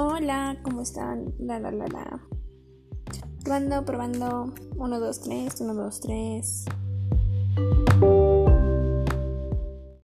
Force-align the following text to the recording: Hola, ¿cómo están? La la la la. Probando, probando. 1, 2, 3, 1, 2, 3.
Hola, 0.00 0.56
¿cómo 0.62 0.82
están? 0.82 1.34
La 1.40 1.58
la 1.58 1.72
la 1.72 1.88
la. 1.88 2.20
Probando, 3.42 3.84
probando. 3.84 4.54
1, 4.76 5.00
2, 5.00 5.20
3, 5.22 5.60
1, 5.60 5.74
2, 5.74 6.00
3. 6.00 6.64